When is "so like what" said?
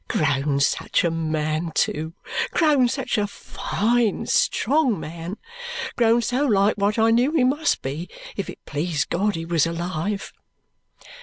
6.23-6.97